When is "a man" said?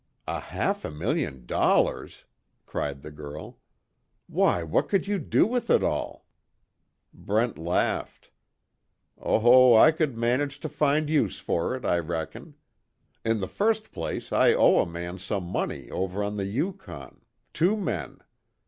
14.79-15.19